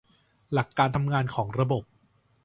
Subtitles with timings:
[0.53, 1.83] หลักการทำงานของระบบ